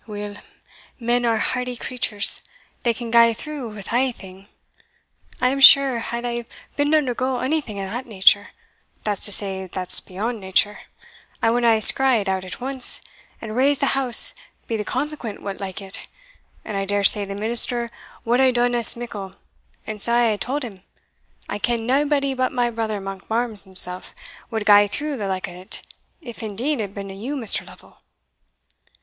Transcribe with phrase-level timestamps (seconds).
[0.07, 0.35] Weel,
[0.99, 2.41] men are hardy creatures
[2.81, 4.47] they can gae through wi' a' thing.
[5.39, 8.47] I am sure, had I been to undergo ony thing of that nature,
[9.03, 10.79] that's to say that's beyond nature
[11.39, 12.99] I would hae skreigh'd out at once,
[13.39, 14.33] and raised the house,
[14.65, 16.07] be the consequence what liket
[16.65, 17.91] and, I dare say, the minister
[18.25, 19.33] wad hae done as mickle,
[19.85, 20.81] and sae I hae tauld him,
[21.47, 24.01] I ken naebody but my brother, Monkbarns himsell,
[24.49, 25.83] wad gae through the like o't,
[26.21, 27.63] if, indeed, it binna you, Mr.
[27.67, 27.99] Lovel."